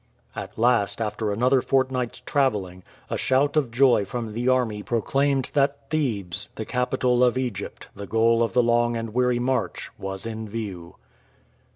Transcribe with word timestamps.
At 0.35 0.57
last, 0.57 0.99
after 0.99 1.31
another 1.31 1.61
fortnight's 1.61 2.21
traveling, 2.21 2.81
a 3.11 3.19
shout 3.19 3.55
of 3.55 3.69
joy 3.69 4.03
from 4.03 4.33
the 4.33 4.49
army 4.49 4.81
proclaimed 4.81 5.51
that 5.53 5.91
Thebes, 5.91 6.49
the 6.55 6.65
capital 6.65 7.23
of 7.23 7.37
Egypt, 7.37 7.87
the 7.95 8.07
goal 8.07 8.41
of 8.41 8.53
the 8.53 8.63
long 8.63 8.97
and 8.97 9.13
weary 9.13 9.37
march 9.37 9.91
was 9.99 10.25
in 10.25 10.49
view. 10.49 10.95